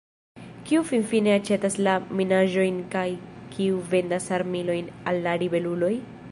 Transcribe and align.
Kiu 0.69 0.79
finfine 0.91 1.31
aĉetas 1.33 1.77
la 1.87 1.93
minaĵojn 2.21 2.79
kaj 2.95 3.05
kiu 3.55 3.83
vendas 3.95 4.31
armilojn 4.39 4.93
al 5.13 5.25
la 5.29 5.39
ribeluloj? 5.45 5.97